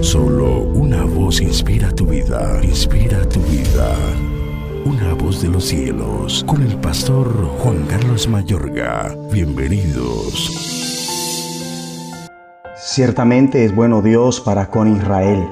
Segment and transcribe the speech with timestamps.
[0.00, 3.94] Solo una voz inspira tu vida, inspira tu vida.
[4.84, 9.14] Una voz de los cielos, con el pastor Juan Carlos Mayorga.
[9.30, 10.50] Bienvenidos.
[12.76, 15.46] Ciertamente es bueno Dios para con Israel,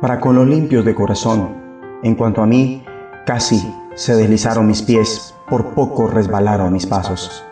[0.00, 1.56] para con los limpios de corazón.
[2.04, 2.84] En cuanto a mí,
[3.26, 3.60] casi
[3.96, 7.44] se deslizaron mis pies, por poco resbalaron mis pasos.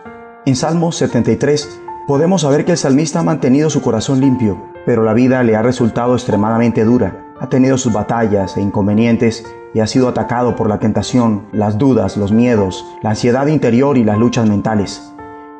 [0.45, 5.13] En Salmo 73 podemos saber que el salmista ha mantenido su corazón limpio, pero la
[5.13, 7.25] vida le ha resultado extremadamente dura.
[7.39, 12.17] Ha tenido sus batallas e inconvenientes y ha sido atacado por la tentación, las dudas,
[12.17, 15.13] los miedos, la ansiedad interior y las luchas mentales.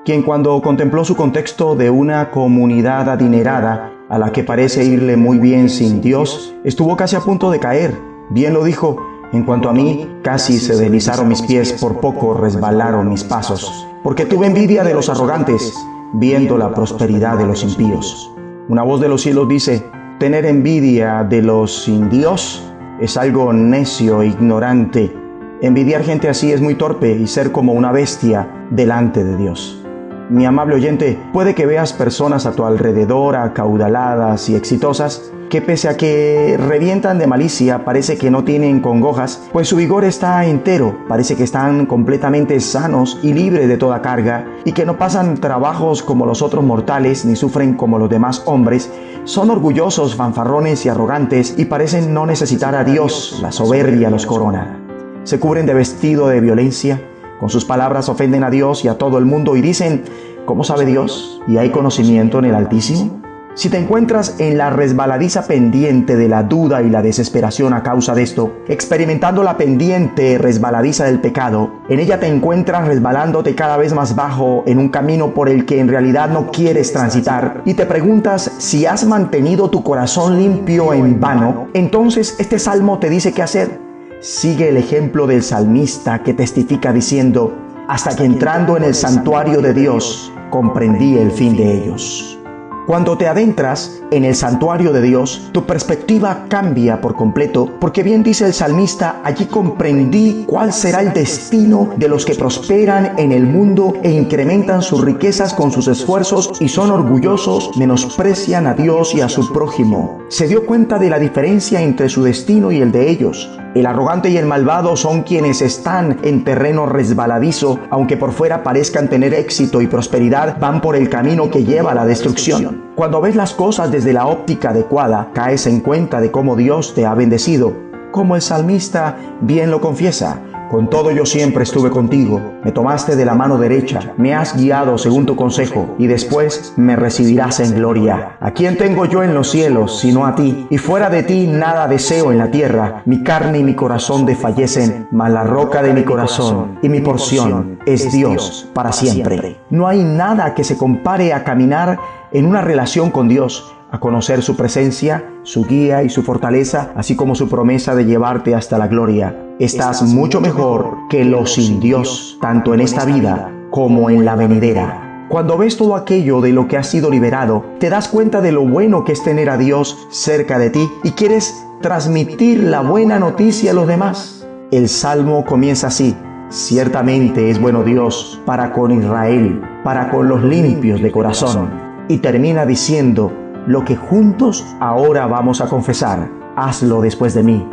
[0.05, 5.39] Quien cuando contempló su contexto de una comunidad adinerada a la que parece irle muy
[5.39, 7.97] bien sin Dios, estuvo casi a punto de caer.
[8.30, 8.97] Bien lo dijo,
[9.31, 14.25] en cuanto a mí, casi se deslizaron mis pies, por poco resbalaron mis pasos porque
[14.25, 15.73] tuve envidia de los arrogantes,
[16.11, 18.32] viendo la prosperidad de los impíos.
[18.70, 19.84] Una voz de los cielos dice,
[20.20, 22.63] tener envidia de los sin Dios
[23.02, 25.14] es algo necio e ignorante.
[25.61, 29.83] Envidiar gente así es muy torpe y ser como una bestia delante de Dios.
[30.30, 35.87] Mi amable oyente, puede que veas personas a tu alrededor acaudaladas y exitosas que pese
[35.87, 41.05] a que revientan de malicia, parece que no tienen congojas, pues su vigor está entero,
[41.07, 46.01] parece que están completamente sanos y libres de toda carga, y que no pasan trabajos
[46.01, 48.89] como los otros mortales, ni sufren como los demás hombres,
[49.25, 54.79] son orgullosos, fanfarrones y arrogantes, y parecen no necesitar a Dios, la soberbia los corona.
[55.23, 56.99] Se cubren de vestido de violencia,
[57.39, 60.03] con sus palabras ofenden a Dios y a todo el mundo y dicen,
[60.47, 61.43] ¿cómo sabe Dios?
[61.47, 63.21] ¿Y hay conocimiento en el Altísimo?
[63.55, 68.15] Si te encuentras en la resbaladiza pendiente de la duda y la desesperación a causa
[68.15, 73.93] de esto, experimentando la pendiente resbaladiza del pecado, en ella te encuentras resbalándote cada vez
[73.93, 77.85] más bajo en un camino por el que en realidad no quieres transitar y te
[77.85, 83.43] preguntas si has mantenido tu corazón limpio en vano, entonces este salmo te dice qué
[83.43, 83.79] hacer.
[84.19, 87.53] Sigue el ejemplo del salmista que testifica diciendo,
[87.87, 92.39] hasta que entrando en el santuario de Dios, comprendí el fin de ellos.
[92.86, 98.23] Cuando te adentras en el santuario de Dios, tu perspectiva cambia por completo, porque bien
[98.23, 103.45] dice el salmista, allí comprendí cuál será el destino de los que prosperan en el
[103.45, 109.22] mundo e incrementan sus riquezas con sus esfuerzos y son orgullosos, menosprecian a Dios y
[109.22, 110.20] a su prójimo.
[110.27, 113.49] Se dio cuenta de la diferencia entre su destino y el de ellos.
[113.76, 119.10] El arrogante y el malvado son quienes están en terreno resbaladizo, aunque por fuera parezcan
[119.10, 122.84] tener éxito y prosperidad, van por el camino que lleva a la destrucción.
[122.94, 127.08] Cuando ves las cosas desde la óptica adecuada, caes en cuenta de cómo Dios te
[127.08, 127.73] ha bendecido,
[128.12, 130.40] como el salmista bien lo confiesa.
[130.74, 134.98] Con todo yo siempre estuve contigo, me tomaste de la mano derecha, me has guiado
[134.98, 138.38] según tu consejo, y después me recibirás en gloria.
[138.39, 140.66] ¿A quién tengo yo en los cielos, sino a ti?
[140.72, 143.04] Y fuera de ti nada deseo en la tierra.
[143.06, 147.78] Mi carne y mi corazón desfallecen, mas la roca de mi corazón y mi porción
[147.86, 149.60] es Dios para siempre.
[149.69, 152.00] No hay nada que se compare a caminar
[152.31, 157.16] en una relación con Dios a conocer su presencia, su guía y su fortaleza, así
[157.16, 159.38] como su promesa de llevarte hasta la gloria.
[159.63, 165.25] Estás mucho mejor que los sin Dios, tanto en esta vida como en la venidera.
[165.29, 168.68] Cuando ves todo aquello de lo que has sido liberado, te das cuenta de lo
[168.68, 173.71] bueno que es tener a Dios cerca de ti y quieres transmitir la buena noticia
[173.71, 174.45] a los demás.
[174.69, 176.13] El salmo comienza así.
[176.50, 181.69] Ciertamente es bueno Dios para con Israel, para con los limpios de corazón.
[182.09, 183.31] Y termina diciendo,
[183.65, 187.65] lo que juntos ahora vamos a confesar, hazlo después de mí.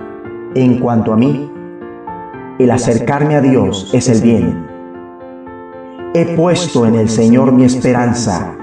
[0.55, 1.51] En cuanto a mí,
[2.63, 4.67] el acercarme a Dios es el bien.
[6.15, 8.57] He puesto en el Señor mi esperanza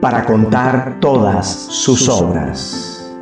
[0.00, 3.14] para contar todas sus obras.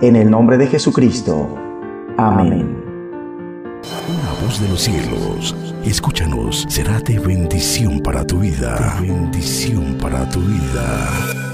[0.00, 1.48] En el nombre de Jesucristo.
[2.16, 2.82] Amén.
[4.08, 8.96] Una voz de los cielos Escúchanos, será de bendición para tu vida.
[9.02, 11.53] bendición para tu vida.